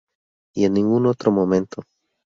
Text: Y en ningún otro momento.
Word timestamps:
Y 0.55 0.65
en 0.65 0.73
ningún 0.73 1.05
otro 1.05 1.31
momento. 1.31 1.83